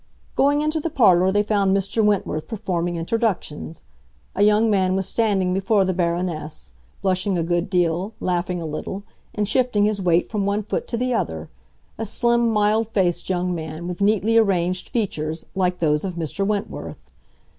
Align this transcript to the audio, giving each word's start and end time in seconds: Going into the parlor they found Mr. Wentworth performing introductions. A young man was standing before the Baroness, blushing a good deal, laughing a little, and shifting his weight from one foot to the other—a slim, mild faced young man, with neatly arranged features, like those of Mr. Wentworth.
Going 0.35 0.61
into 0.61 0.79
the 0.79 0.89
parlor 0.89 1.31
they 1.31 1.43
found 1.43 1.77
Mr. 1.77 2.03
Wentworth 2.03 2.47
performing 2.47 2.95
introductions. 2.95 3.83
A 4.33 4.41
young 4.41 4.67
man 4.67 4.95
was 4.95 5.07
standing 5.07 5.53
before 5.53 5.85
the 5.85 5.93
Baroness, 5.93 6.73
blushing 7.03 7.37
a 7.37 7.43
good 7.43 7.69
deal, 7.69 8.13
laughing 8.19 8.59
a 8.59 8.65
little, 8.65 9.03
and 9.35 9.47
shifting 9.47 9.85
his 9.85 10.01
weight 10.01 10.27
from 10.27 10.47
one 10.47 10.63
foot 10.63 10.87
to 10.87 10.97
the 10.97 11.13
other—a 11.13 12.05
slim, 12.07 12.49
mild 12.49 12.87
faced 12.87 13.29
young 13.29 13.53
man, 13.53 13.87
with 13.87 14.01
neatly 14.01 14.39
arranged 14.39 14.89
features, 14.89 15.45
like 15.53 15.77
those 15.77 16.03
of 16.03 16.15
Mr. 16.15 16.43
Wentworth. 16.43 17.11